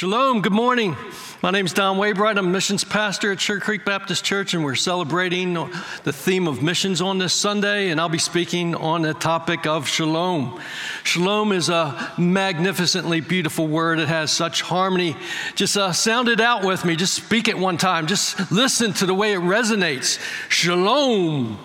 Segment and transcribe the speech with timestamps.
[0.00, 0.96] Shalom, good morning.
[1.42, 2.38] My name is Don Waybright.
[2.38, 7.02] I'm missions pastor at Sugar Creek Baptist Church, and we're celebrating the theme of missions
[7.02, 10.58] on this Sunday, and I'll be speaking on the topic of shalom.
[11.04, 13.98] Shalom is a magnificently beautiful word.
[13.98, 15.16] It has such harmony.
[15.54, 16.96] Just uh, sound it out with me.
[16.96, 18.06] Just speak it one time.
[18.06, 20.18] Just listen to the way it resonates.
[20.48, 21.58] Shalom.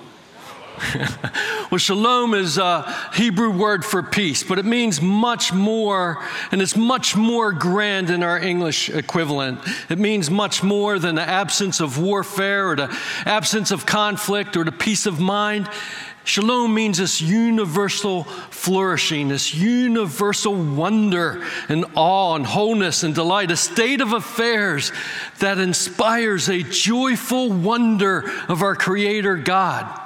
[1.71, 6.75] well, shalom is a Hebrew word for peace, but it means much more, and it's
[6.75, 9.59] much more grand than our English equivalent.
[9.89, 14.63] It means much more than the absence of warfare or the absence of conflict or
[14.63, 15.69] the peace of mind.
[16.25, 23.57] Shalom means this universal flourishing, this universal wonder and awe and wholeness and delight, a
[23.57, 24.91] state of affairs
[25.39, 30.04] that inspires a joyful wonder of our Creator God.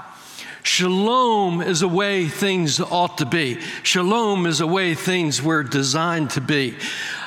[0.64, 3.62] Shalom is a way things ought to be.
[3.84, 6.76] Shalom is a way things were designed to be.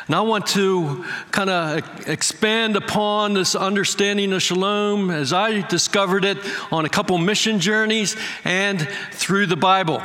[0.07, 6.25] And I want to kind of expand upon this understanding of shalom as I discovered
[6.25, 6.39] it
[6.71, 10.03] on a couple mission journeys and through the Bible.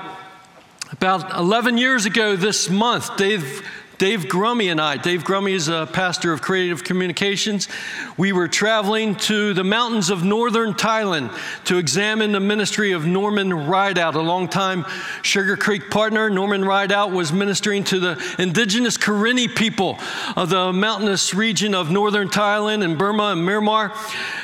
[0.91, 5.89] About 11 years ago this month, Dave Dave Grummy and I, Dave Grummy is a
[5.91, 7.67] pastor of creative communications.
[8.15, 11.35] We were traveling to the mountains of northern Thailand
[11.65, 14.85] to examine the ministry of Norman Rideout, a longtime
[15.23, 16.29] Sugar Creek partner.
[16.29, 19.97] Norman Rideout was ministering to the indigenous Karenni people
[20.35, 23.89] of the mountainous region of northern Thailand and Burma and Myanmar.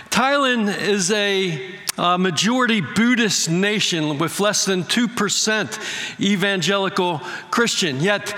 [0.10, 7.20] Thailand is a a majority Buddhist nation with less than 2% evangelical
[7.52, 8.00] Christian.
[8.00, 8.36] Yet,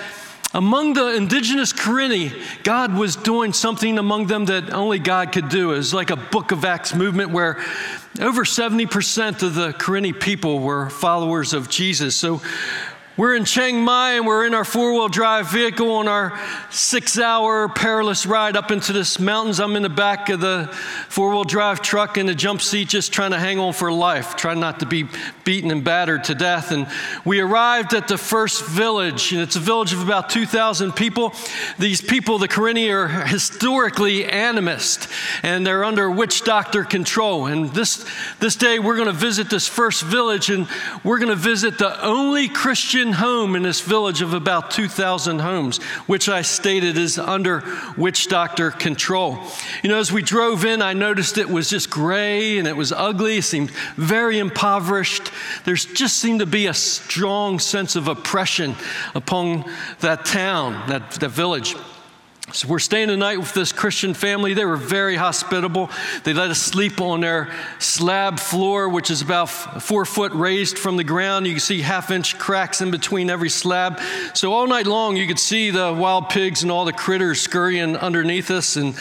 [0.55, 2.31] among the indigenous Karenni,
[2.63, 5.73] God was doing something among them that only God could do.
[5.73, 7.61] It was like a Book of Acts movement where
[8.21, 12.16] over 70% of the Karenni people were followers of Jesus.
[12.16, 12.41] So
[13.17, 16.37] we're in Chiang Mai and we're in our four wheel drive vehicle on our
[16.69, 19.61] six hour perilous ride up into this mountains.
[19.61, 20.67] I'm in the back of the
[21.07, 24.35] four wheel drive truck in the jump seat, just trying to hang on for life,
[24.35, 25.07] trying not to be
[25.45, 26.71] beaten and battered to death.
[26.71, 26.87] And
[27.23, 31.33] we arrived at the first village, and it's a village of about 2,000 people.
[31.79, 35.09] These people, the Karenni, are historically animist
[35.41, 37.45] and they're under witch doctor control.
[37.45, 38.05] And this,
[38.39, 40.67] this day we're going to visit this first village and
[41.05, 45.77] we're going to visit the only Christian home in this village of about 2,000 homes,
[46.07, 47.63] which I stated is under
[47.97, 49.39] witch doctor control.
[49.83, 52.91] You know, as we drove in, I noticed it was just gray and it was
[52.91, 55.31] ugly, it seemed very impoverished.
[55.63, 58.75] There just seemed to be a strong sense of oppression
[59.13, 59.66] upon
[59.99, 61.75] that town, that, that village.
[62.53, 64.53] So we're staying the night with this Christian family.
[64.53, 65.89] They were very hospitable.
[66.23, 70.95] They let us sleep on their slab floor, which is about four foot raised from
[70.95, 71.47] the ground.
[71.47, 74.00] You can see half inch cracks in between every slab.
[74.35, 77.97] So all night long, you could see the wild pigs and all the critters scurrying
[77.97, 78.75] underneath us.
[78.75, 78.95] And,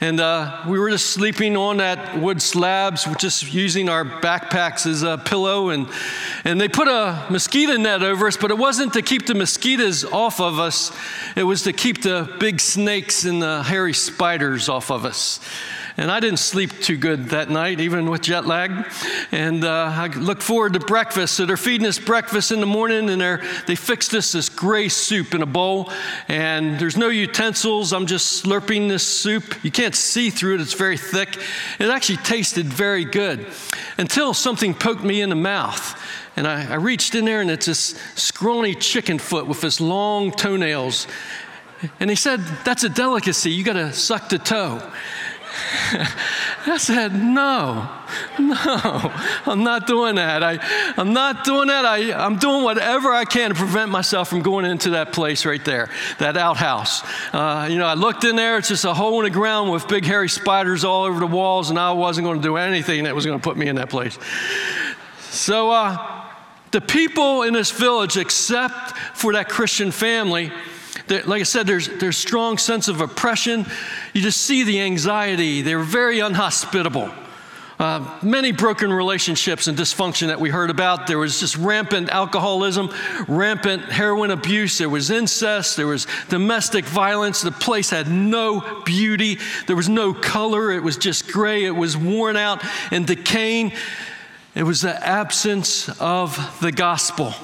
[0.00, 5.02] and uh, we were just sleeping on that wood slabs, just using our backpacks as
[5.02, 5.68] a pillow.
[5.68, 5.86] And,
[6.44, 10.02] and they put a mosquito net over us, but it wasn't to keep the mosquitoes
[10.02, 10.96] off of us,
[11.36, 15.40] it was to keep the big snakes snakes and the hairy spiders off of us.
[15.96, 18.86] And I didn't sleep too good that night, even with jet lag.
[19.32, 21.34] And uh, I look forward to breakfast.
[21.34, 24.88] So they're feeding us breakfast in the morning, and they're, they fixed us this gray
[24.88, 25.90] soup in a bowl.
[26.28, 27.92] And there's no utensils.
[27.92, 29.64] I'm just slurping this soup.
[29.64, 31.36] You can't see through it, it's very thick.
[31.80, 33.48] It actually tasted very good
[33.98, 36.00] until something poked me in the mouth.
[36.36, 40.30] And I, I reached in there, and it's this scrawny chicken foot with this long
[40.30, 41.08] toenails.
[42.00, 43.50] And he said, That's a delicacy.
[43.50, 44.80] You got to suck the toe.
[46.66, 47.88] I said, No,
[48.38, 49.12] no,
[49.46, 50.42] I'm not doing that.
[50.42, 50.58] I,
[50.96, 51.84] I'm not doing that.
[51.84, 55.64] I, I'm doing whatever I can to prevent myself from going into that place right
[55.64, 57.02] there, that outhouse.
[57.32, 59.88] Uh, you know, I looked in there, it's just a hole in the ground with
[59.88, 63.14] big hairy spiders all over the walls, and I wasn't going to do anything that
[63.14, 64.18] was going to put me in that place.
[65.30, 66.24] So, uh,
[66.72, 70.52] the people in this village, except for that Christian family,
[71.08, 73.66] like I said, there's, there's strong sense of oppression.
[74.12, 75.62] You just see the anxiety.
[75.62, 77.10] They're very unhospitable.
[77.78, 81.06] Uh, many broken relationships and dysfunction that we heard about.
[81.06, 82.90] There was just rampant alcoholism,
[83.28, 84.78] rampant heroin abuse.
[84.78, 85.76] There was incest.
[85.76, 87.42] There was domestic violence.
[87.42, 89.38] The place had no beauty.
[89.66, 90.72] There was no color.
[90.72, 91.64] It was just gray.
[91.64, 93.72] It was worn out and decaying.
[94.54, 97.34] It was the absence of the gospel.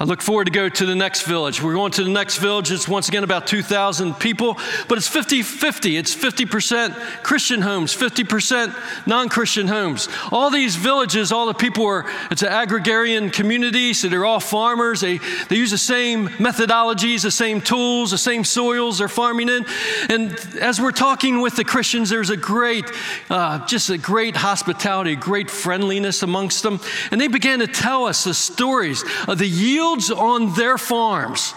[0.00, 1.60] I look forward to go to the next village.
[1.60, 2.70] We're going to the next village.
[2.70, 4.56] It's once again about 2,000 people,
[4.86, 5.96] but it's 50 50.
[5.96, 10.08] It's 50% Christian homes, 50% non Christian homes.
[10.30, 15.00] All these villages, all the people are, it's an agrarian community, so they're all farmers.
[15.00, 15.18] They,
[15.48, 19.66] they use the same methodologies, the same tools, the same soils they're farming in.
[20.08, 20.30] And
[20.60, 22.84] as we're talking with the Christians, there's a great,
[23.30, 26.78] uh, just a great hospitality, great friendliness amongst them.
[27.10, 31.54] And they began to tell us the stories of the yield yields on their farms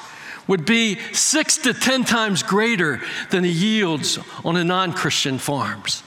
[0.48, 6.04] would be six to ten times greater than the yields on the non Christian farms.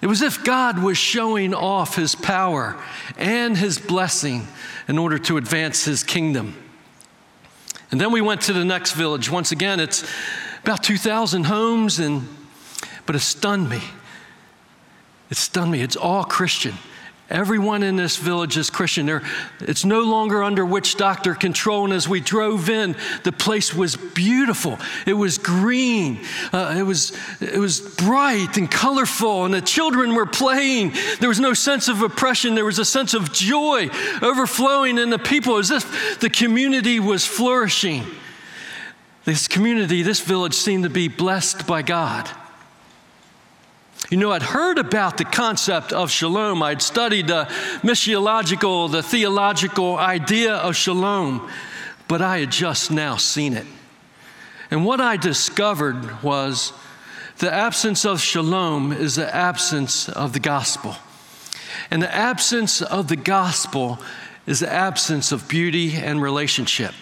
[0.00, 2.76] It was as if God was showing off his power
[3.16, 4.46] and his blessing
[4.88, 6.56] in order to advance his kingdom.
[7.90, 9.30] And then we went to the next village.
[9.30, 10.04] Once again, it's
[10.62, 12.26] about 2,000 homes, and,
[13.06, 13.82] but it stunned me.
[15.30, 15.80] It stunned me.
[15.80, 16.74] It's all Christian.
[17.30, 19.06] Everyone in this village is Christian.
[19.06, 19.22] There,
[19.60, 21.84] it's no longer under witch doctor control.
[21.84, 24.78] And as we drove in, the place was beautiful.
[25.06, 26.20] It was green.
[26.52, 29.46] Uh, it, was, it was bright and colorful.
[29.46, 30.92] And the children were playing.
[31.18, 32.54] There was no sense of oppression.
[32.54, 33.88] There was a sense of joy
[34.20, 38.04] overflowing in the people as if the community was flourishing.
[39.24, 42.28] This community, this village seemed to be blessed by God.
[44.10, 46.62] You know, I'd heard about the concept of shalom.
[46.62, 47.46] I'd studied the
[47.82, 51.50] missiological, the theological idea of shalom,
[52.06, 53.66] but I had just now seen it.
[54.70, 56.72] And what I discovered was
[57.38, 60.96] the absence of shalom is the absence of the gospel.
[61.90, 63.98] And the absence of the gospel
[64.46, 66.92] is the absence of beauty and relationship.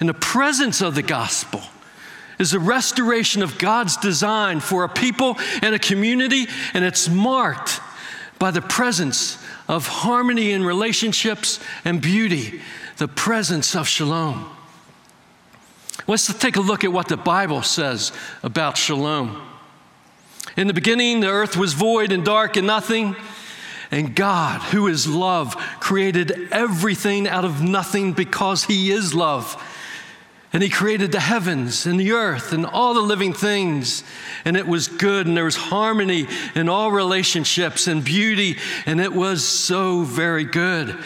[0.00, 1.62] In the presence of the gospel,
[2.40, 7.80] is the restoration of God's design for a people and a community, and it's marked
[8.38, 9.38] by the presence
[9.68, 12.60] of harmony in relationships and beauty,
[12.96, 14.50] the presence of shalom.
[16.08, 18.10] Let's take a look at what the Bible says
[18.42, 19.46] about shalom.
[20.56, 23.14] In the beginning, the earth was void and dark and nothing.
[23.90, 29.62] And God, who is love, created everything out of nothing because He is love.
[30.52, 34.02] And he created the heavens and the earth and all the living things.
[34.44, 36.26] And it was good, and there was harmony
[36.56, 40.98] in all relationships and beauty, and it was so very good.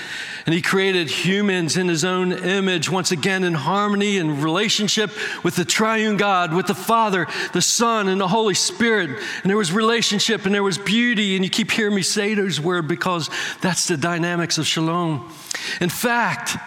[0.47, 5.11] And he created humans in his own image, once again in harmony and relationship
[5.43, 9.11] with the triune God, with the Father, the Son, and the Holy Spirit.
[9.43, 11.35] And there was relationship and there was beauty.
[11.37, 13.31] And you keep hearing me say those words because
[13.63, 15.33] that's the dynamics of shalom.
[15.81, 16.59] In fact,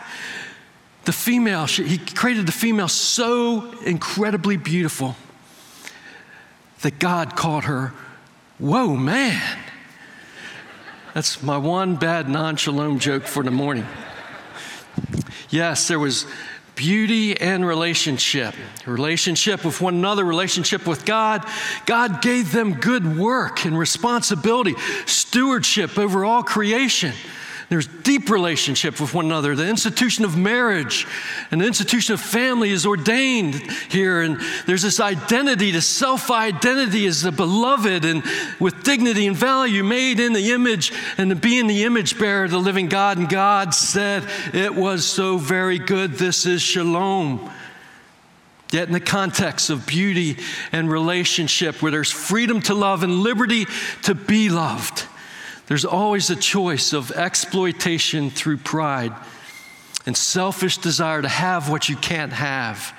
[1.07, 5.15] the female, he created the female so incredibly beautiful
[6.81, 7.93] that God called her,
[8.59, 9.57] Whoa, man.
[11.13, 13.85] That's my one bad non shalom joke for the morning.
[15.49, 16.25] Yes, there was
[16.75, 18.53] beauty and relationship
[18.85, 21.47] relationship with one another, relationship with God.
[21.85, 27.13] God gave them good work and responsibility, stewardship over all creation.
[27.69, 29.53] There's deep relationship with one another.
[29.53, 31.05] The institution of marriage
[31.51, 33.55] and the institution of family is ordained
[33.89, 34.21] here.
[34.21, 38.23] And there's this identity, the self identity as the beloved and
[38.61, 42.45] with dignity and value made in the image and to be in the image bearer
[42.45, 43.17] of the living God.
[43.17, 46.13] And God said, It was so very good.
[46.13, 47.51] This is shalom.
[48.71, 50.37] Yet, in the context of beauty
[50.71, 53.65] and relationship, where there's freedom to love and liberty
[54.03, 55.05] to be loved
[55.67, 59.13] there's always a choice of exploitation through pride
[60.05, 62.93] and selfish desire to have what you can't have.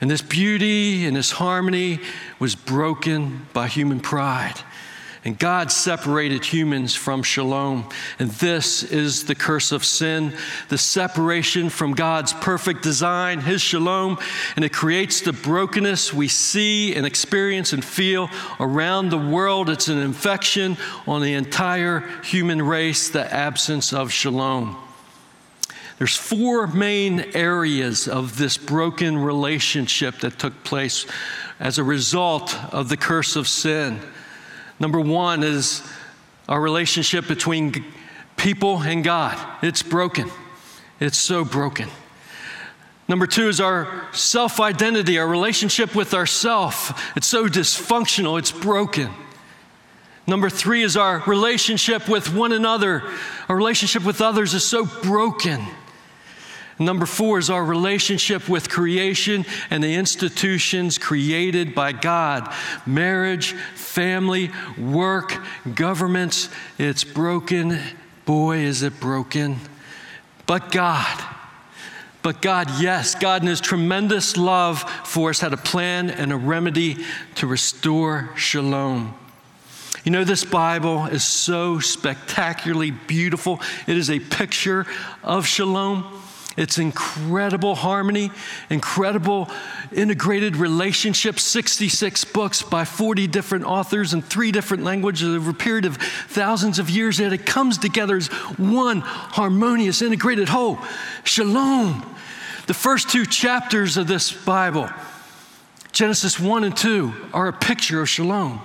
[0.00, 2.00] And this beauty and this harmony
[2.38, 4.60] was broken by human pride.
[5.24, 7.88] And God separated humans from shalom.
[8.18, 10.34] And this is the curse of sin
[10.68, 14.18] the separation from God's perfect design, His shalom.
[14.56, 19.70] And it creates the brokenness we see and experience and feel around the world.
[19.70, 24.76] It's an infection on the entire human race, the absence of shalom.
[25.98, 31.06] There's four main areas of this broken relationship that took place
[31.58, 34.00] as a result of the curse of sin.
[34.80, 35.82] Number one is
[36.48, 37.84] our relationship between
[38.36, 39.38] people and God.
[39.62, 40.30] It's broken.
[41.00, 41.88] It's so broken.
[43.08, 47.16] Number two is our self identity, our relationship with ourself.
[47.16, 49.10] It's so dysfunctional, it's broken.
[50.26, 53.02] Number three is our relationship with one another.
[53.48, 55.64] Our relationship with others is so broken.
[56.78, 62.52] Number four is our relationship with creation and the institutions created by God
[62.86, 65.36] marriage, family, work,
[65.74, 66.48] governments.
[66.78, 67.80] It's broken.
[68.24, 69.58] Boy, is it broken.
[70.46, 71.24] But God,
[72.22, 76.36] but God, yes, God in His tremendous love for us had a plan and a
[76.36, 77.04] remedy
[77.36, 79.14] to restore shalom.
[80.04, 83.60] You know, this Bible is so spectacularly beautiful.
[83.86, 84.86] It is a picture
[85.22, 86.22] of shalom.
[86.58, 88.32] It's incredible harmony,
[88.68, 89.48] incredible
[89.92, 95.84] integrated relationships, 66 books by 40 different authors in three different languages over a period
[95.84, 97.20] of thousands of years.
[97.20, 98.26] Yet it comes together as
[98.58, 100.80] one harmonious, integrated whole.
[101.22, 102.04] Shalom.
[102.66, 104.90] The first two chapters of this Bible,
[105.92, 108.60] Genesis 1 and 2, are a picture of shalom.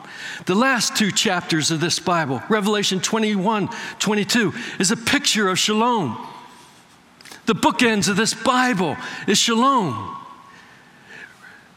[0.47, 3.69] The last two chapters of this Bible, Revelation 21,
[3.99, 6.17] 22, is a picture of shalom.
[7.45, 8.95] The bookends of this Bible
[9.27, 10.17] is shalom.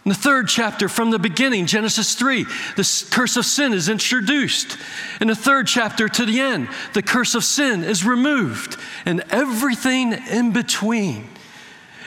[0.04, 2.44] In the third chapter, from the beginning, Genesis 3,
[2.76, 4.78] the curse of sin is introduced.
[5.20, 8.76] In the third chapter to the end, the curse of sin is removed.
[9.04, 11.26] And everything in between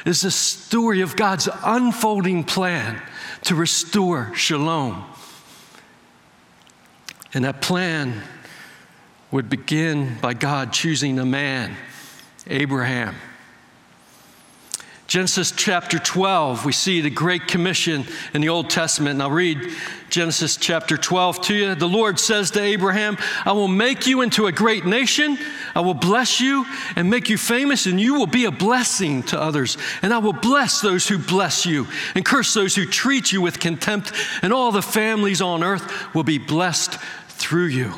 [0.06, 3.02] is the story of God's unfolding plan
[3.44, 5.04] to restore shalom.
[7.34, 8.22] And that plan
[9.30, 11.76] would begin by God choosing a man,
[12.48, 13.16] Abraham
[15.10, 19.14] Genesis chapter 12, we see the Great Commission in the Old Testament.
[19.14, 19.58] And I'll read
[20.12, 21.74] Genesis chapter 12 to you.
[21.74, 25.40] The Lord says to Abraham, I will make you into a great nation.
[25.74, 26.64] I will bless you
[26.96, 29.80] and make you famous, and you will be a blessing to others.
[30.04, 33.60] And I will bless those who bless you and curse those who treat you with
[33.60, 34.14] contempt.
[34.44, 37.00] And all the families on earth will be blessed
[37.30, 37.96] through you.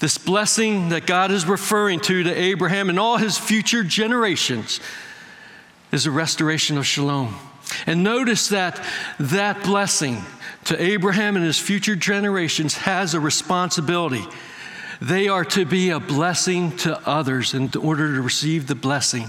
[0.00, 4.78] This blessing that God is referring to to Abraham and all his future generations
[5.92, 7.36] is a restoration of shalom.
[7.86, 8.82] And notice that
[9.20, 10.22] that blessing
[10.64, 14.24] to Abraham and his future generations has a responsibility.
[15.00, 19.26] They are to be a blessing to others in order to receive the blessing.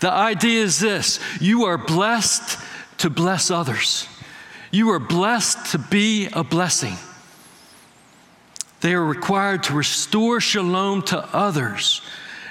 [0.00, 2.58] The idea is this you are blessed
[2.98, 4.08] to bless others,
[4.70, 6.94] you are blessed to be a blessing.
[8.80, 12.00] They are required to restore shalom to others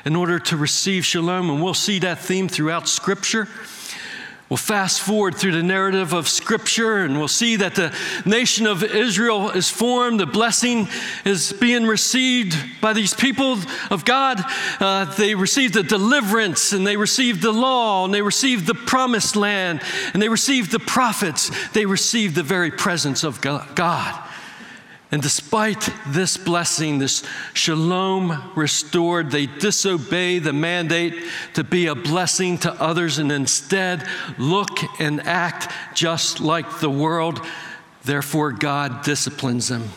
[0.08, 1.50] in order to receive shalom.
[1.50, 3.46] And we'll see that theme throughout Scripture.
[4.48, 7.94] We'll fast forward through the narrative of Scripture and we'll see that the
[8.26, 10.22] nation of Israel is formed.
[10.22, 10.88] The blessing
[11.26, 13.58] is being received by these people
[13.92, 14.42] of God.
[14.80, 19.36] Uh, they received the deliverance and they received the law and they received the promised
[19.36, 19.82] land
[20.14, 21.52] and they received the prophets.
[21.72, 24.24] They received the very presence of God.
[25.12, 27.24] And despite this blessing, this
[27.54, 31.16] shalom restored, they disobey the mandate
[31.54, 34.06] to be a blessing to others and instead
[34.38, 37.42] look and act just like the world.
[38.04, 39.90] Therefore, God disciplines them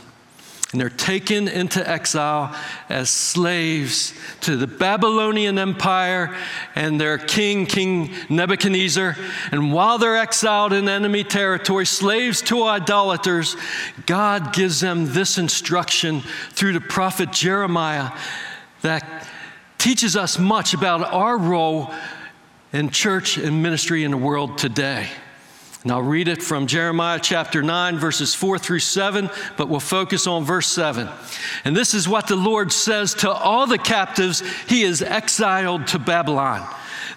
[0.73, 2.55] and they're taken into exile
[2.89, 6.37] as slaves to the Babylonian Empire
[6.77, 9.17] and their king, King Nebuchadnezzar.
[9.51, 13.57] And while they're exiled in enemy territory, slaves to idolaters,
[14.07, 18.13] God gives them this instruction through the prophet Jeremiah
[18.83, 19.27] that
[19.77, 21.93] teaches us much about our role
[22.73, 25.09] in church and ministry in the world today.
[25.83, 30.27] And I'll read it from Jeremiah chapter 9, verses 4 through 7, but we'll focus
[30.27, 31.09] on verse 7.
[31.65, 35.99] And this is what the Lord says to all the captives he is exiled to
[35.99, 36.69] Babylon.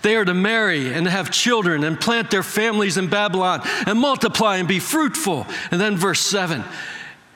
[0.01, 4.57] They are to marry and have children and plant their families in Babylon and multiply
[4.57, 5.45] and be fruitful.
[5.71, 6.63] And then verse 7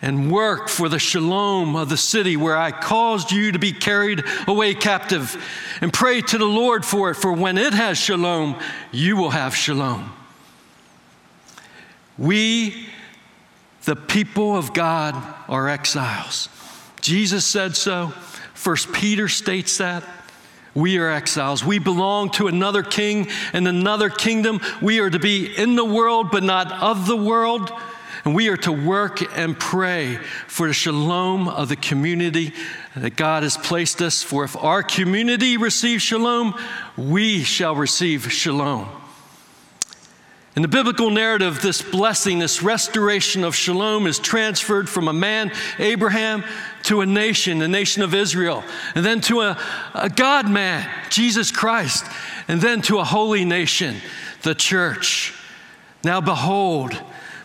[0.02, 4.24] and work for the shalom of the city where I caused you to be carried
[4.48, 5.36] away captive.
[5.82, 8.60] And pray to the Lord for it, for when it has shalom,
[8.92, 10.14] you will have shalom.
[12.18, 12.88] We,
[13.86, 15.16] the people of God,
[15.48, 16.50] are exiles.
[17.02, 18.08] Jesus said so.
[18.54, 20.04] First Peter states that.
[20.74, 21.64] We are exiles.
[21.66, 24.62] We belong to another king and another kingdom.
[24.80, 27.72] We are to be in the world, but not of the world.
[28.26, 32.54] And we are to work and pray for the shalom of the community
[32.96, 34.22] that God has placed us.
[34.22, 36.54] For if our community receives shalom,
[36.96, 38.88] we shall receive shalom.
[40.58, 45.52] In the biblical narrative, this blessing, this restoration of shalom is transferred from a man,
[45.78, 46.44] Abraham,
[46.86, 48.64] to a nation, the nation of Israel,
[48.96, 49.60] and then to a,
[49.94, 52.08] a God man, Jesus Christ,
[52.48, 53.98] and then to a holy nation,
[54.42, 55.32] the church.
[56.04, 57.00] Now, behold,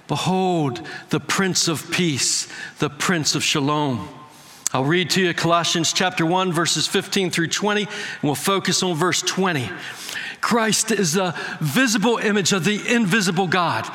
[0.09, 4.09] behold the Prince of Peace, the Prince of Shalom.
[4.73, 7.91] I'll read to you Colossians chapter 1, verses 15 through 20, and
[8.23, 9.69] we'll focus on verse 20.
[10.43, 13.89] Christ is a visible image of the invisible God.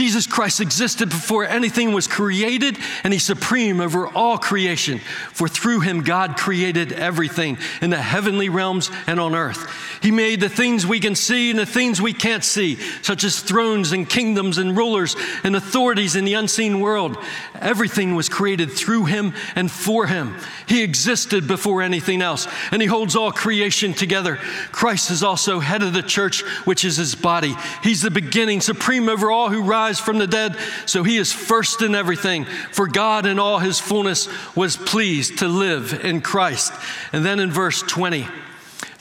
[0.00, 4.98] Jesus Christ existed before anything was created, and he's supreme over all creation.
[5.34, 9.70] For through him, God created everything in the heavenly realms and on earth.
[10.02, 13.40] He made the things we can see and the things we can't see, such as
[13.40, 17.18] thrones and kingdoms and rulers and authorities in the unseen world.
[17.56, 20.34] Everything was created through him and for him.
[20.66, 24.36] He existed before anything else, and he holds all creation together.
[24.72, 27.54] Christ is also head of the church, which is his body.
[27.82, 30.56] He's the beginning, supreme over all who rise from the dead,
[30.86, 32.44] so he is first in everything.
[32.72, 36.72] For God in all his fullness was pleased to live in Christ.
[37.12, 38.26] And then in verse 20,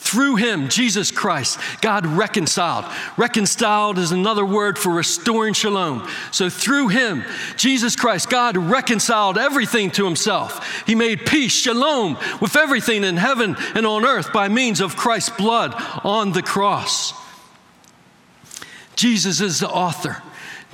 [0.09, 2.85] through him, Jesus Christ, God reconciled.
[3.15, 6.07] Reconciled is another word for restoring shalom.
[6.31, 7.23] So through him,
[7.57, 10.83] Jesus Christ, God reconciled everything to himself.
[10.87, 15.29] He made peace, shalom, with everything in heaven and on earth by means of Christ's
[15.29, 17.13] blood on the cross.
[18.95, 20.23] Jesus is the author.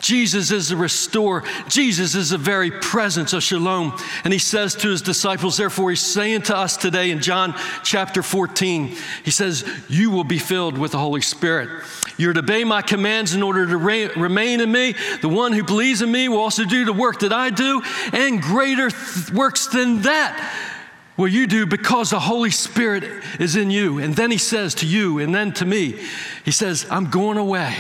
[0.02, 1.44] Jesus is the restorer.
[1.70, 3.98] Jesus is the very presence of shalom.
[4.24, 8.22] And he says to his disciples, therefore, he's saying to us today in John chapter
[8.22, 11.84] 14, he says, You will be filled with the Holy Spirit.
[12.18, 14.96] You're to obey my commands in order to re- remain in me.
[15.22, 17.82] The one who believes in me will also do the work that I do,
[18.14, 20.72] and greater th- works than that
[21.18, 23.04] will you do because the Holy Spirit
[23.40, 24.00] is in you.
[24.00, 26.00] And then he says to you, and then to me,
[26.44, 27.76] he says, I'm going away,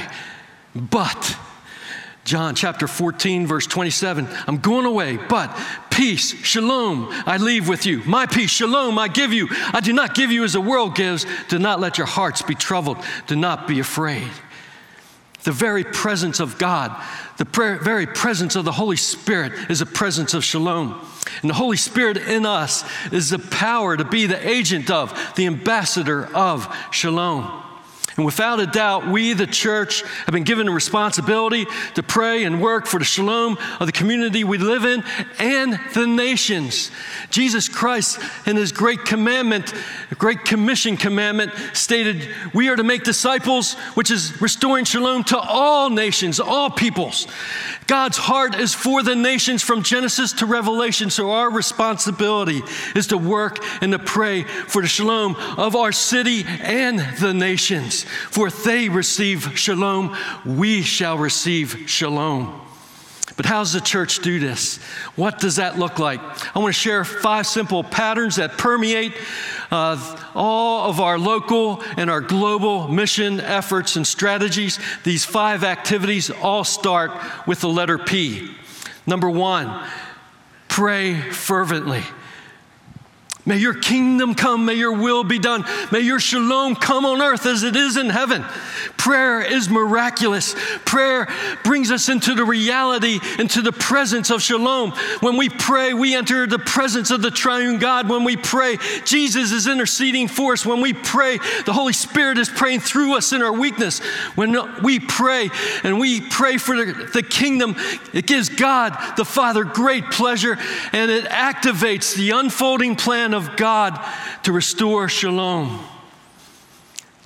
[0.73, 1.37] but
[2.25, 4.27] John chapter 14, verse 27.
[4.47, 5.55] I'm going away, but
[5.91, 8.01] peace, shalom, I leave with you.
[8.03, 9.47] My peace, shalom, I give you.
[9.51, 11.27] I do not give you as the world gives.
[11.49, 12.97] Do not let your hearts be troubled.
[13.27, 14.31] Do not be afraid.
[15.43, 16.99] The very presence of God,
[17.37, 17.45] the
[17.83, 20.99] very presence of the Holy Spirit is a presence of shalom.
[21.41, 25.45] And the Holy Spirit in us is the power to be the agent of, the
[25.45, 27.61] ambassador of shalom.
[28.17, 32.61] And without a doubt, we, the church, have been given a responsibility to pray and
[32.61, 35.03] work for the shalom of the community we live in
[35.37, 36.91] and the nations.
[37.29, 39.73] Jesus Christ, in his great commandment,
[40.17, 45.89] great commission commandment, stated, We are to make disciples, which is restoring shalom to all
[45.89, 47.27] nations, all peoples.
[47.85, 52.63] God's heart is for the nations from Genesis to Revelation, so our responsibility
[52.95, 58.04] is to work and to pray for the shalom of our city and the nations.
[58.05, 60.15] For if they receive shalom,
[60.45, 62.61] we shall receive shalom.
[63.37, 64.77] But how does the church do this?
[65.15, 66.21] What does that look like?
[66.55, 69.13] I want to share five simple patterns that permeate
[69.71, 74.79] uh, all of our local and our global mission efforts and strategies.
[75.03, 77.11] These five activities all start
[77.45, 78.55] with the letter P.
[79.05, 79.85] Number one,
[80.69, 82.03] pray fervently.
[83.45, 87.45] May your kingdom come, may your will be done, may your shalom come on earth
[87.45, 88.43] as it is in heaven.
[88.97, 90.55] Prayer is miraculous.
[90.85, 91.27] Prayer
[91.63, 94.91] brings us into the reality, into the presence of shalom.
[95.19, 98.09] When we pray, we enter the presence of the triune God.
[98.09, 100.65] When we pray, Jesus is interceding for us.
[100.65, 103.99] When we pray, the Holy Spirit is praying through us in our weakness.
[104.35, 105.49] When we pray
[105.83, 107.75] and we pray for the, kingdom,
[108.13, 110.57] it gives God the Father great pleasure
[110.93, 113.99] and it activates the unfolding plan of God
[114.43, 115.85] to restore shalom.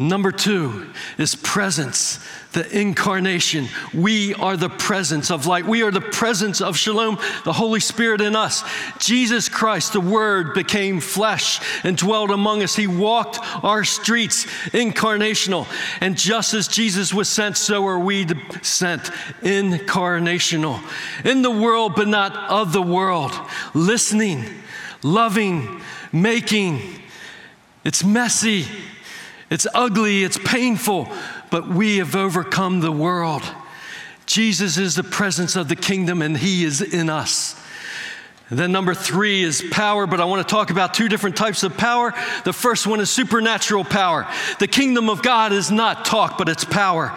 [0.02, 3.68] Number two is presence, the incarnation.
[3.94, 5.66] We are the presence of light.
[5.66, 8.64] We are the presence of shalom, the Holy Spirit in us.
[8.98, 12.78] Jesus Christ, the Word, became flesh and dwelt among us.
[12.78, 15.68] He walked our streets, incarnational.
[16.00, 18.26] And just as Jesus was sent, so are we
[18.62, 19.04] sent,
[19.42, 20.82] incarnational.
[21.26, 23.34] In the world, but not of the world.
[23.74, 24.46] Listening,
[25.04, 25.82] loving,
[26.14, 27.02] making.
[27.84, 28.66] It's messy,
[29.50, 31.10] it's ugly, it's painful,
[31.50, 33.44] but we have overcome the world.
[34.26, 37.60] Jesus is the presence of the kingdom and he is in us.
[38.52, 41.78] Then number three is power, but I want to talk about two different types of
[41.78, 42.14] power.
[42.46, 44.28] The first one is supernatural power.
[44.60, 47.16] The kingdom of God is not talk, but it's power.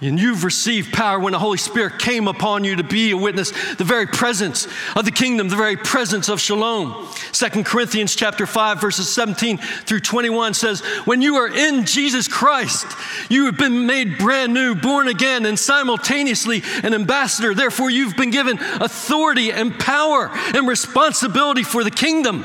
[0.00, 3.50] And you've received power when the Holy Spirit came upon you to be a witness,
[3.74, 7.08] the very presence of the kingdom, the very presence of shalom.
[7.32, 12.86] Second Corinthians chapter 5, verses 17 through 21 says, When you are in Jesus Christ,
[13.28, 17.52] you have been made brand new, born again, and simultaneously an ambassador.
[17.52, 22.44] Therefore, you've been given authority and power and responsibility for the kingdom.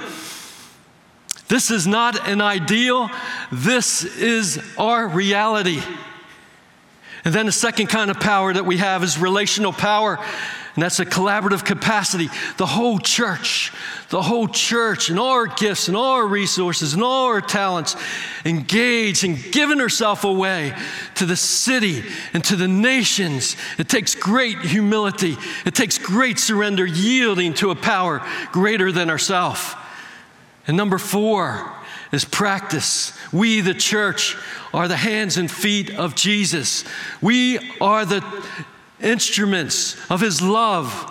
[1.49, 3.11] This is not an ideal,
[3.51, 5.83] this is our reality.
[7.25, 10.19] And then the second kind of power that we have is relational power.
[10.75, 12.29] And that's a collaborative capacity.
[12.57, 13.71] The whole church,
[14.09, 17.95] the whole church, and all our gifts, and all our resources, and all our talents
[18.43, 20.73] engaged and giving herself away
[21.15, 23.55] to the city and to the nations.
[23.77, 29.75] It takes great humility, it takes great surrender, yielding to a power greater than ourselves.
[30.65, 31.71] And number four
[32.13, 33.11] is practice.
[33.33, 34.37] We, the church,
[34.73, 36.85] are the hands and feet of Jesus.
[37.21, 38.23] We are the
[39.01, 41.09] instruments of His love.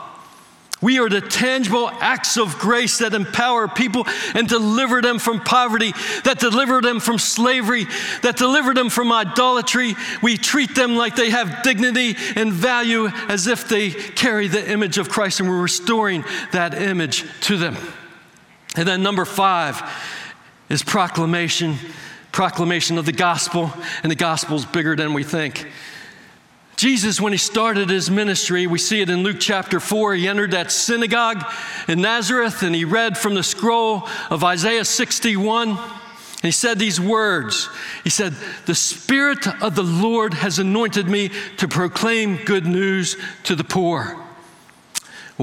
[0.81, 5.93] We are the tangible acts of grace that empower people and deliver them from poverty,
[6.25, 7.87] that deliver them from slavery,
[8.23, 9.95] that deliver them from idolatry.
[10.23, 14.99] We treat them like they have dignity and value as if they carry the image
[14.99, 17.77] of Christ, and we're restoring that image to them.
[18.77, 19.83] And then, number five
[20.73, 21.77] is proclamation
[22.33, 23.71] proclamation of the gospel,
[24.03, 25.69] and the gospel is bigger than we think.
[26.77, 30.53] Jesus, when he started his ministry, we see it in Luke chapter 4, he entered
[30.53, 31.45] that synagogue
[31.87, 35.69] in Nazareth and he read from the scroll of Isaiah 61.
[35.69, 37.69] And he said these words
[38.03, 43.55] He said, The Spirit of the Lord has anointed me to proclaim good news to
[43.55, 44.22] the poor.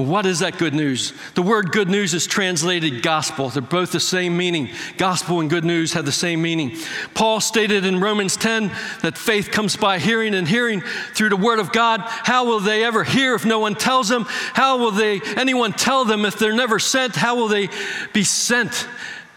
[0.00, 1.12] Well, what is that good news?
[1.34, 3.50] The word good news is translated gospel.
[3.50, 4.70] They're both the same meaning.
[4.96, 6.74] Gospel and good news have the same meaning.
[7.12, 8.68] Paul stated in Romans 10
[9.02, 10.80] that faith comes by hearing and hearing
[11.12, 12.00] through the word of God.
[12.00, 14.24] How will they ever hear if no one tells them?
[14.26, 17.14] How will they anyone tell them if they're never sent?
[17.14, 17.68] How will they
[18.14, 18.88] be sent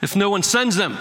[0.02, 0.97] if no one sends them?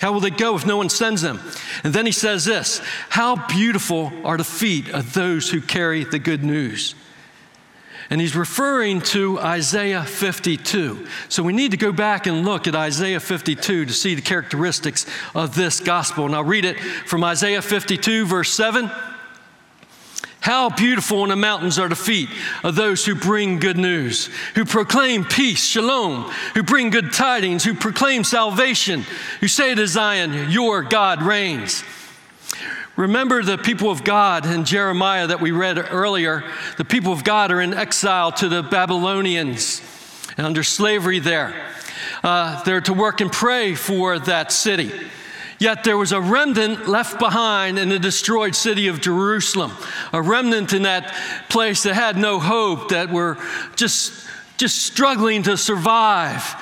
[0.00, 1.38] How will they go if no one sends them?
[1.84, 6.18] And then he says this How beautiful are the feet of those who carry the
[6.18, 6.96] good news.
[8.10, 11.06] And he's referring to Isaiah 52.
[11.28, 15.04] So we need to go back and look at Isaiah 52 to see the characteristics
[15.34, 16.24] of this gospel.
[16.24, 18.90] And I'll read it from Isaiah 52, verse 7.
[20.40, 22.30] How beautiful in the mountains are the feet
[22.64, 27.74] of those who bring good news, who proclaim peace, shalom, who bring good tidings, who
[27.74, 29.04] proclaim salvation,
[29.40, 31.84] who say to Zion, Your God reigns.
[32.98, 36.42] Remember the people of God in Jeremiah that we read earlier.
[36.78, 39.80] The people of God are in exile to the Babylonians
[40.36, 41.54] and under slavery there.
[42.24, 44.90] Uh, they're to work and pray for that city.
[45.60, 49.74] Yet there was a remnant left behind in the destroyed city of Jerusalem,
[50.12, 51.14] a remnant in that
[51.48, 53.38] place that had no hope, that were
[53.76, 54.27] just,
[54.58, 56.54] just struggling to survive.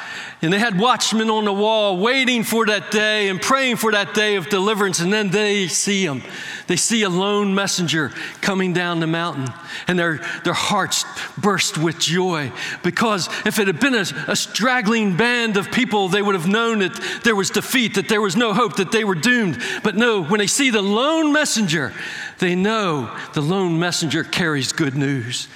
[0.42, 4.12] And they had watchmen on the wall waiting for that day and praying for that
[4.12, 5.00] day of deliverance.
[5.00, 6.22] And then they see him.
[6.66, 9.48] They see a lone messenger coming down the mountain,
[9.88, 11.04] and their, their hearts
[11.38, 12.52] burst with joy.
[12.82, 16.80] Because if it had been a, a straggling band of people, they would have known
[16.80, 19.58] that there was defeat, that there was no hope, that they were doomed.
[19.82, 21.94] But no, when they see the lone messenger,
[22.40, 25.48] they know the lone messenger carries good news.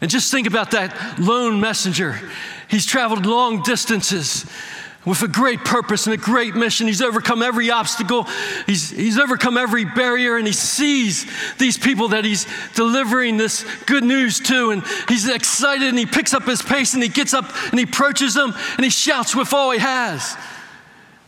[0.00, 2.20] And just think about that lone messenger.
[2.68, 4.44] He's traveled long distances
[5.06, 6.88] with a great purpose and a great mission.
[6.88, 8.24] He's overcome every obstacle,
[8.66, 11.26] he's, he's overcome every barrier, and he sees
[11.58, 14.70] these people that he's delivering this good news to.
[14.70, 17.84] And he's excited and he picks up his pace and he gets up and he
[17.84, 20.36] approaches them and he shouts with all he has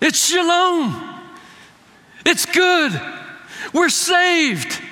[0.01, 1.15] It's shalom.
[2.27, 3.01] It's good.
[3.73, 4.83] We're saved.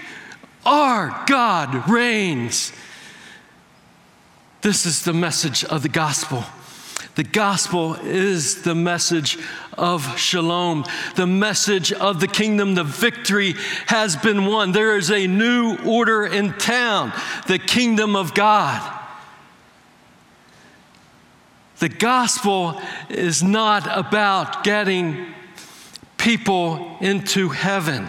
[0.64, 2.72] Our God reigns.
[4.66, 6.42] This is the message of the gospel.
[7.14, 9.38] The gospel is the message
[9.78, 12.74] of shalom, the message of the kingdom.
[12.74, 13.54] The victory
[13.86, 14.72] has been won.
[14.72, 17.12] There is a new order in town,
[17.46, 18.82] the kingdom of God.
[21.78, 25.32] The gospel is not about getting
[26.18, 28.08] people into heaven.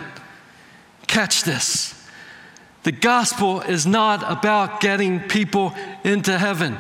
[1.06, 1.97] Catch this.
[2.88, 6.78] The gospel is not about getting people into heaven.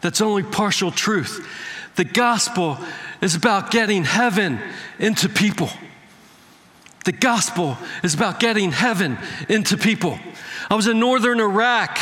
[0.00, 1.44] That's only partial truth.
[1.96, 2.78] The gospel
[3.20, 4.60] is about getting heaven
[5.00, 5.68] into people.
[7.04, 10.20] The gospel is about getting heaven into people.
[10.70, 11.98] I was in northern Iraq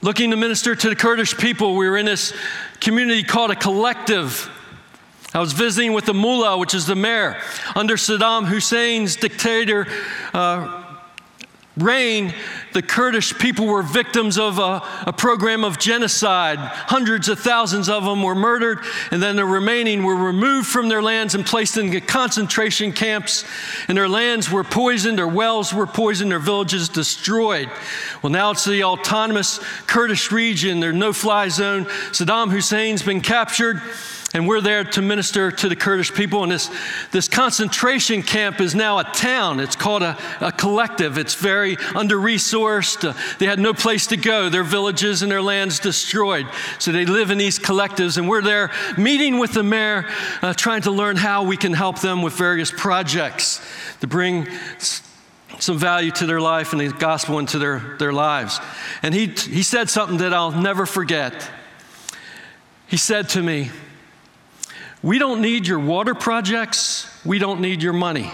[0.00, 1.76] looking to minister to the Kurdish people.
[1.76, 2.32] We were in this
[2.80, 4.48] community called a collective.
[5.34, 7.38] I was visiting with the mullah, which is the mayor,
[7.76, 9.86] under Saddam Hussein's dictator.
[10.32, 10.79] Uh,
[11.82, 12.34] reign,
[12.72, 16.58] the Kurdish people were victims of a, a, program of genocide.
[16.58, 21.02] Hundreds of thousands of them were murdered, and then the remaining were removed from their
[21.02, 23.44] lands and placed in concentration camps.
[23.88, 27.70] And their lands were poisoned, their wells were poisoned, their villages destroyed.
[28.22, 31.86] Well, now it's the autonomous Kurdish region, their no fly zone.
[32.12, 33.80] Saddam Hussein's been captured.
[34.32, 36.44] And we're there to minister to the Kurdish people.
[36.44, 36.70] And this,
[37.10, 39.58] this concentration camp is now a town.
[39.58, 41.18] It's called a, a collective.
[41.18, 43.08] It's very under resourced.
[43.08, 46.46] Uh, they had no place to go, their villages and their lands destroyed.
[46.78, 50.06] So they live in these collectives, and we're there meeting with the mayor,
[50.42, 53.60] uh, trying to learn how we can help them with various projects
[54.00, 54.46] to bring
[55.58, 58.60] some value to their life and the gospel into their, their lives.
[59.02, 61.50] And he, he said something that I'll never forget.
[62.86, 63.70] He said to me,
[65.02, 67.08] we don't need your water projects.
[67.24, 68.30] We don't need your money.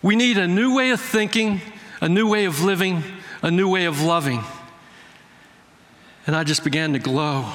[0.00, 1.60] We need a new way of thinking,
[2.00, 3.02] a new way of living,
[3.42, 4.42] a new way of loving.
[6.26, 7.52] And I just began to glow.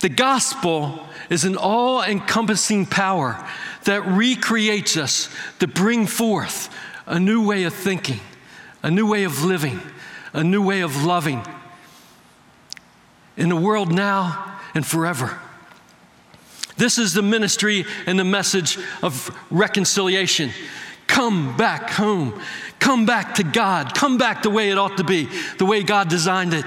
[0.00, 3.42] The gospel is an all encompassing power
[3.84, 5.28] that recreates us
[5.60, 6.68] to bring forth
[7.06, 8.20] a new way of thinking,
[8.82, 9.80] a new way of living,
[10.32, 11.42] a new way of loving.
[13.36, 15.38] In the world now, and forever.
[16.76, 20.50] This is the ministry and the message of reconciliation.
[21.06, 22.40] Come back home.
[22.80, 23.94] Come back to God.
[23.94, 26.64] Come back the way it ought to be, the way God designed it,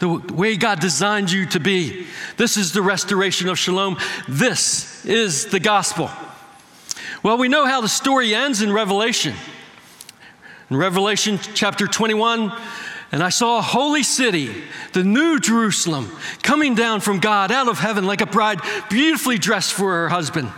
[0.00, 2.06] the way God designed you to be.
[2.36, 3.96] This is the restoration of shalom.
[4.28, 6.10] This is the gospel.
[7.22, 9.34] Well, we know how the story ends in Revelation.
[10.70, 12.52] In Revelation chapter 21,
[13.14, 14.50] and I saw a holy city,
[14.92, 16.10] the new Jerusalem,
[16.42, 18.58] coming down from God out of heaven like a bride
[18.90, 20.50] beautifully dressed for her husband.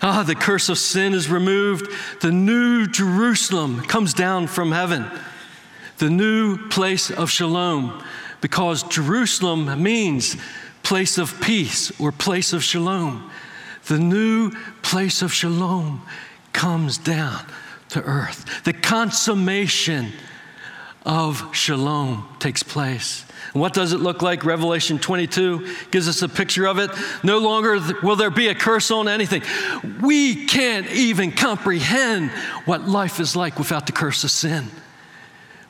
[0.00, 1.92] Ah, the curse of sin is removed.
[2.22, 5.04] The new Jerusalem comes down from heaven.
[5.98, 8.02] The new place of shalom,
[8.40, 10.38] because Jerusalem means
[10.82, 13.30] place of peace or place of shalom.
[13.88, 16.00] The new place of shalom
[16.54, 17.44] comes down
[17.90, 18.64] to earth.
[18.64, 20.14] The consummation
[21.06, 23.24] of shalom takes place.
[23.52, 24.44] And what does it look like?
[24.44, 26.90] Revelation 22 gives us a picture of it.
[27.22, 29.42] No longer will there be a curse on anything.
[30.02, 32.30] We can't even comprehend
[32.66, 34.66] what life is like without the curse of sin.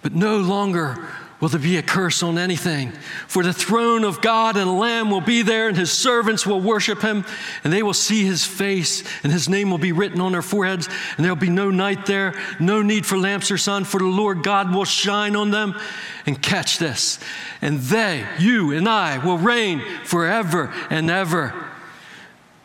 [0.02, 1.06] But no longer
[1.40, 2.90] will there be a curse on anything.
[3.28, 6.60] For the throne of God and the Lamb will be there, and his servants will
[6.60, 7.26] worship him,
[7.62, 10.88] and they will see his face, and his name will be written on their foreheads,
[11.16, 14.42] and there'll be no night there, no need for lamps or sun, for the Lord
[14.42, 15.78] God will shine on them.
[16.24, 17.20] And catch this,
[17.62, 21.54] and they, you and I, will reign forever and ever.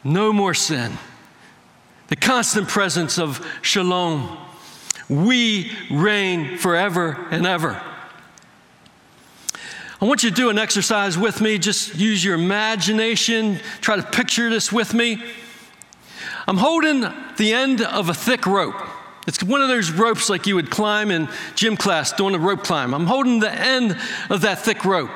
[0.03, 0.97] No more sin.
[2.07, 4.35] The constant presence of shalom.
[5.07, 7.79] We reign forever and ever.
[10.01, 11.59] I want you to do an exercise with me.
[11.59, 13.59] Just use your imagination.
[13.81, 15.23] Try to picture this with me.
[16.47, 17.01] I'm holding
[17.37, 18.75] the end of a thick rope.
[19.27, 22.63] It's one of those ropes like you would climb in gym class doing a rope
[22.63, 22.95] climb.
[22.95, 23.95] I'm holding the end
[24.31, 25.11] of that thick rope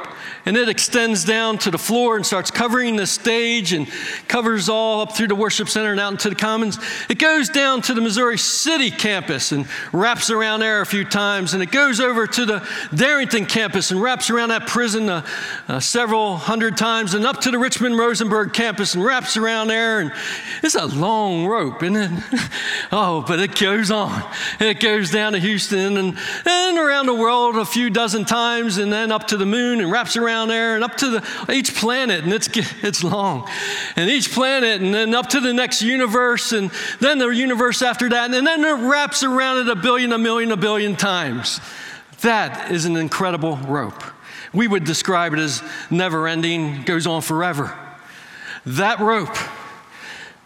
[0.46, 3.88] and it extends down to the floor and starts covering the stage and
[4.28, 6.78] covers all up through the worship center and out into the commons.
[7.10, 11.54] It goes down to the Missouri City campus and wraps around there a few times,
[11.54, 15.26] and it goes over to the Darrington campus and wraps around that prison uh,
[15.68, 20.00] uh, several hundred times, and up to the Richmond Rosenberg campus and wraps around there.
[20.00, 20.12] And
[20.62, 22.24] it's a long rope, isn't it?
[22.92, 24.24] oh, but it goes on.
[24.60, 28.94] It goes down to Houston and, and around the world a few dozen times, and
[28.94, 32.24] then up to the moon and wraps around there and up to the, each planet,
[32.24, 32.50] and it's,
[32.84, 33.50] it's long.
[33.96, 36.70] And each planet, and then up to the next universe, and
[37.00, 40.52] then the universe after that, and then it wraps around it a billion, a million,
[40.52, 41.60] a billion times.
[42.22, 44.04] That is an incredible rope.
[44.54, 47.78] We would describe it as never ending, goes on forever.
[48.66, 49.36] That rope,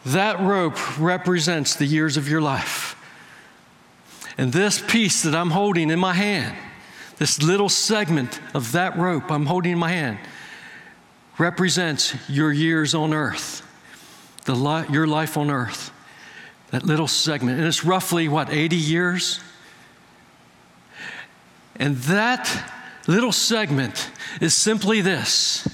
[0.05, 2.95] that rope represents the years of your life.
[4.37, 6.55] And this piece that I'm holding in my hand
[7.19, 10.17] this little segment of that rope I'm holding in my hand
[11.37, 13.65] represents your years on earth,
[14.45, 15.91] the li- your life on earth.
[16.71, 17.57] That little segment.
[17.57, 19.39] And it's roughly, what, 80 years?
[21.77, 22.71] And that
[23.07, 25.67] little segment is simply this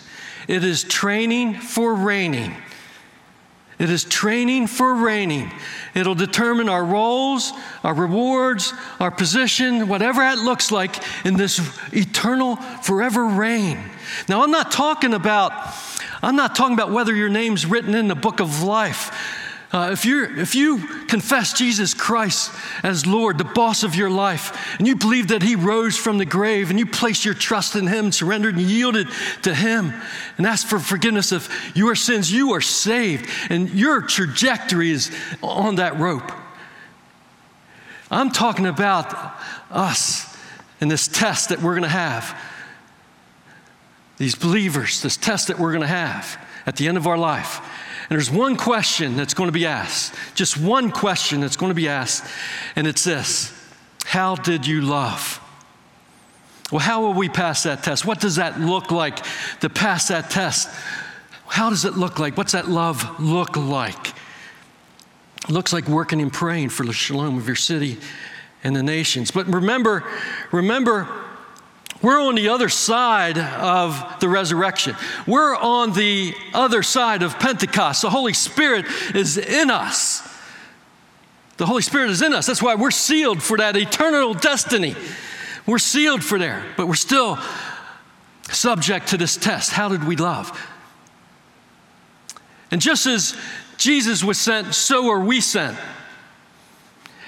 [0.48, 2.56] it is training for reigning.
[3.78, 5.52] It is training for reigning.
[5.94, 7.52] It'll determine our roles,
[7.84, 11.60] our rewards, our position, whatever that looks like in this
[11.92, 13.80] eternal forever reign.
[14.30, 15.52] Now, I'm not talking about,
[16.24, 19.44] I'm not talking about whether your name's written in the book of life.
[19.72, 22.52] Uh, if, you if you confess Jesus Christ
[22.84, 26.26] as Lord, the boss of your life, and you believe that He rose from the
[26.26, 29.08] grave, and you place your trust in Him, surrendered and yielded
[29.42, 29.94] to Him,
[30.38, 35.76] and ask for forgiveness of your sins, you are saved, and your trajectory is on
[35.76, 36.32] that rope.
[38.12, 39.14] I'm talking about
[39.72, 40.38] us
[40.80, 42.40] in this test that we're going to have.
[44.18, 47.60] these believers, this test that we're going to have at the end of our life.
[48.10, 51.76] And there's one question that's going to be asked, just one question that's going to
[51.76, 52.24] be asked,
[52.76, 53.52] and it's this
[54.06, 55.42] How did you love?
[56.72, 58.06] Well, how will we pass that test?
[58.06, 59.24] What does that look like
[59.62, 60.70] to pass that test?
[61.48, 62.38] How does it look like?
[62.38, 64.10] What's that love look like?
[65.44, 67.98] It looks like working and praying for the shalom of your city
[68.64, 69.30] and the nations.
[69.30, 70.04] But remember,
[70.52, 71.08] remember,
[72.02, 74.96] we're on the other side of the resurrection.
[75.26, 78.02] We're on the other side of Pentecost.
[78.02, 80.22] The Holy Spirit is in us.
[81.58, 82.46] The Holy Spirit is in us.
[82.46, 84.96] That's why we're sealed for that eternal destiny.
[85.66, 87.40] We're sealed for there, but we're still
[88.52, 89.72] subject to this test.
[89.72, 90.52] How did we love?
[92.72, 93.38] And just as
[93.78, 95.78] Jesus was sent, so are we sent.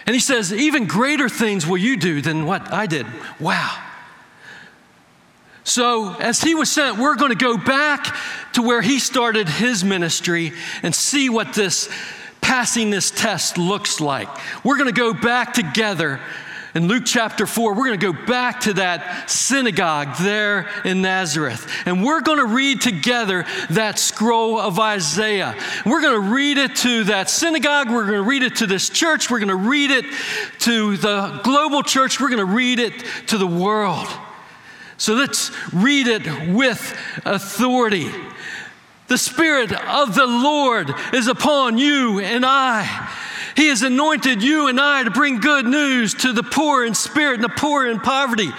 [0.06, 3.08] And he says, Even greater things will you do than what I did.
[3.39, 3.86] Wow.
[5.67, 8.15] So, as he was sent, we're going to go back
[8.53, 11.89] to where he started his ministry and see what this
[12.39, 14.30] passing this test looks like.
[14.63, 16.21] We're going to go back together
[16.73, 21.67] in Luke chapter 4, we're going to go back to that synagogue there in Nazareth.
[21.86, 25.56] And we're going to read together that scroll of Isaiah.
[25.86, 27.89] We're going to read it to that synagogue.
[27.89, 29.32] We're going to read it to this church.
[29.32, 30.06] We're going to read it
[30.60, 32.21] to the global church.
[32.21, 32.93] We're going to read it
[33.27, 34.08] to the world.
[34.98, 38.10] So let's read it with authority.
[39.08, 43.08] The Spirit of the Lord is upon you and I
[43.58, 47.36] he has anointed you and I to bring good news to the poor in spirit
[47.36, 48.52] and the poor in poverty.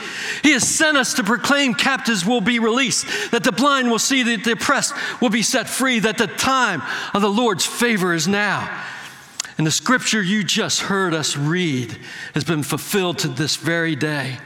[0.42, 4.24] He has sent us to proclaim captives will be released, that the blind will see,
[4.24, 6.82] that the oppressed will be set free, that the time
[7.14, 8.84] of the Lord's favor is now.
[9.56, 11.96] And the scripture you just heard us read
[12.34, 14.38] has been fulfilled to this very day.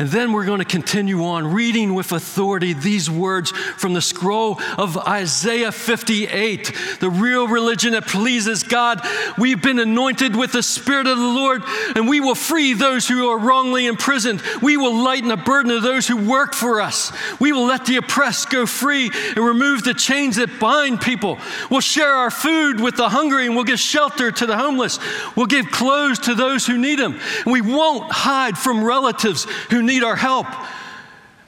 [0.00, 4.58] And then we're going to continue on reading with authority these words from the scroll
[4.78, 9.06] of Isaiah 58, the real religion that pleases God.
[9.36, 11.62] We've been anointed with the Spirit of the Lord,
[11.96, 14.42] and we will free those who are wrongly imprisoned.
[14.62, 17.12] We will lighten the burden of those who work for us.
[17.38, 21.38] We will let the oppressed go free and remove the chains that bind people.
[21.70, 24.98] We'll share our food with the hungry, and we'll give shelter to the homeless.
[25.36, 27.20] We'll give clothes to those who need them.
[27.44, 30.46] And we won't hide from relatives who need our help.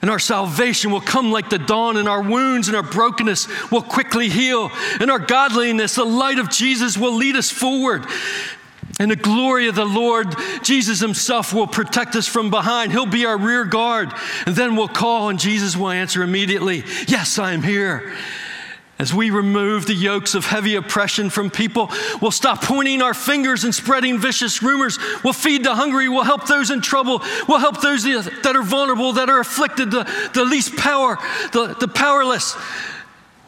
[0.02, 3.82] And our salvation will come like the dawn, and our wounds and our brokenness will
[3.82, 4.70] quickly heal.
[5.00, 8.04] And our godliness, the light of Jesus, will lead us forward.
[8.98, 12.90] And the glory of the Lord, Jesus Himself, will protect us from behind.
[12.90, 14.12] He'll be our rear guard.
[14.44, 18.12] And then we'll call, and Jesus will answer immediately Yes, I am here.
[18.98, 23.64] As we remove the yokes of heavy oppression from people, we'll stop pointing our fingers
[23.64, 24.98] and spreading vicious rumors.
[25.24, 26.08] We'll feed the hungry.
[26.08, 27.22] We'll help those in trouble.
[27.48, 31.18] We'll help those that are vulnerable, that are afflicted, the, the least power,
[31.52, 32.54] the, the powerless.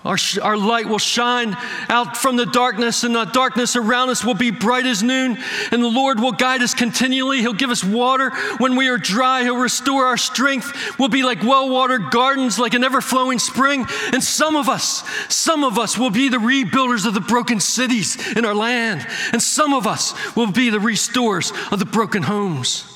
[0.04, 1.56] Our, our light will shine
[1.88, 5.38] out from the darkness, and the darkness around us will be bright as noon.
[5.72, 7.40] And the Lord will guide us continually.
[7.40, 9.42] He'll give us water when we are dry.
[9.44, 10.98] He'll restore our strength.
[10.98, 13.86] We'll be like well watered gardens, like an ever flowing spring.
[14.12, 18.36] And some of us, some of us will be the rebuilders of the broken cities
[18.36, 19.06] in our land.
[19.32, 22.90] And some of us will be the restorers of the broken homes.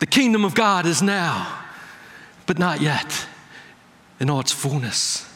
[0.00, 1.60] The kingdom of God is now,
[2.46, 3.28] but not yet
[4.20, 5.28] in all its fullness.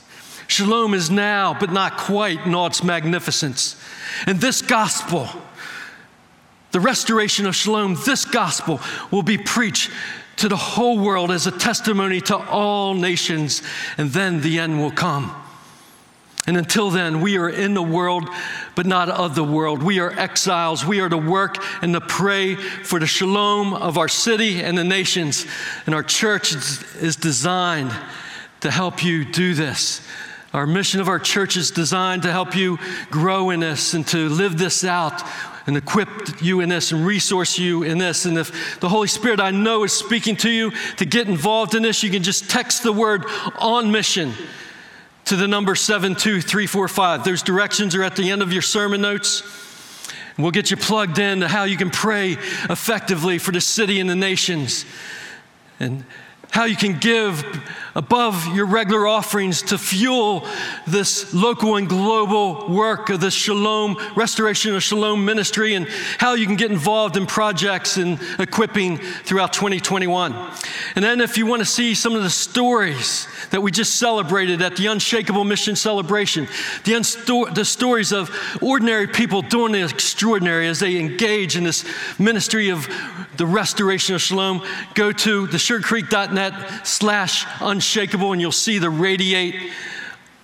[0.46, 3.76] Shalom is now, but not quite in all its magnificence.
[4.26, 5.28] And this gospel,
[6.72, 9.90] the restoration of shalom, this gospel will be preached
[10.36, 13.62] to the whole world as a testimony to all nations,
[13.98, 15.34] and then the end will come.
[16.46, 18.26] And until then, we are in the world,
[18.74, 19.82] but not of the world.
[19.82, 20.82] We are exiles.
[20.82, 24.84] We are to work and to pray for the shalom of our city and the
[24.84, 25.44] nations.
[25.84, 27.92] And our church is designed
[28.60, 30.06] to help you do this.
[30.52, 32.78] Our mission of our church is designed to help you
[33.10, 35.22] grow in this and to live this out
[35.66, 38.24] and equip you in this and resource you in this.
[38.24, 41.82] And if the Holy Spirit I know is speaking to you to get involved in
[41.82, 43.26] this, you can just text the word
[43.58, 44.32] on mission
[45.26, 47.22] to the number 72345.
[47.22, 49.42] Those directions are at the end of your sermon notes.
[50.38, 52.32] We'll get you plugged in to how you can pray
[52.70, 54.86] effectively for the city and the nations.
[55.78, 56.04] And
[56.50, 57.44] how you can give
[57.94, 60.46] above your regular offerings to fuel
[60.86, 65.88] this local and global work of the Shalom, restoration of Shalom ministry, and
[66.18, 70.32] how you can get involved in projects and equipping throughout 2021.
[70.94, 74.62] And then, if you want to see some of the stories that we just celebrated
[74.62, 76.46] at the Unshakable Mission Celebration,
[76.84, 78.30] the, unsto- the stories of
[78.62, 81.84] ordinary people doing the extraordinary as they engage in this
[82.18, 82.88] ministry of
[83.38, 85.58] the restoration of Shalom, go to the
[86.38, 89.72] net slash unshakable, and you'll see the Radiate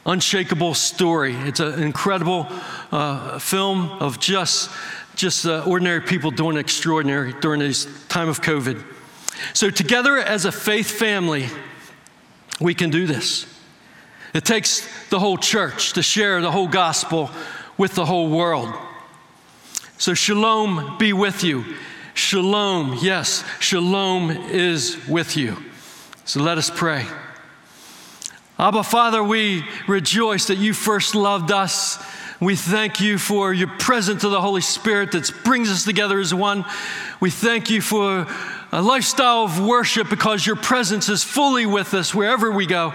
[0.07, 1.35] Unshakable story.
[1.35, 2.47] It's an incredible
[2.93, 4.71] uh, film of just,
[5.15, 8.83] just uh, ordinary people doing extraordinary during this time of COVID.
[9.55, 11.47] So, together as a faith family,
[12.61, 13.47] we can do this.
[14.35, 17.31] It takes the whole church to share the whole gospel
[17.79, 18.75] with the whole world.
[19.97, 21.65] So, shalom be with you.
[22.15, 25.57] Shalom, yes, shalom is with you.
[26.27, 27.05] So, let us pray.
[28.59, 32.03] Abba, Father, we rejoice that you first loved us.
[32.41, 36.33] We thank you for your presence of the Holy Spirit that brings us together as
[36.33, 36.65] one.
[37.21, 38.27] We thank you for
[38.73, 42.95] a lifestyle of worship because your presence is fully with us wherever we go.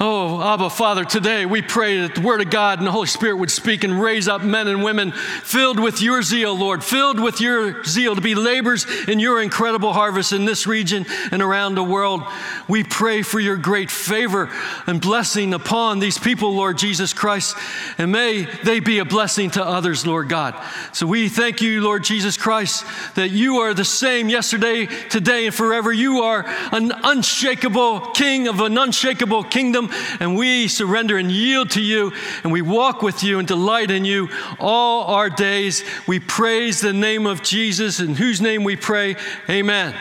[0.00, 3.34] Oh, Abba, Father, today we pray that the Word of God and the Holy Spirit
[3.38, 7.40] would speak and raise up men and women filled with your zeal, Lord, filled with
[7.40, 11.82] your zeal to be laborers in your incredible harvest in this region and around the
[11.82, 12.22] world.
[12.68, 14.48] We pray for your great favor
[14.86, 17.56] and blessing upon these people, Lord Jesus Christ,
[17.98, 20.54] and may they be a blessing to others, Lord God.
[20.92, 22.86] So we thank you, Lord Jesus Christ,
[23.16, 25.92] that you are the same yesterday, today, and forever.
[25.92, 29.87] You are an unshakable king of an unshakable kingdom
[30.20, 32.12] and we surrender and yield to you,
[32.42, 34.28] and we walk with you and delight in you
[34.58, 35.84] all our days.
[36.06, 39.16] We praise the name of Jesus, in whose name we pray.
[39.48, 39.94] Amen.